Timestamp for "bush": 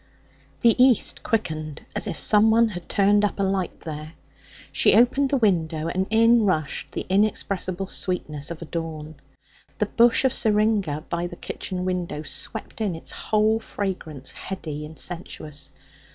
9.85-10.25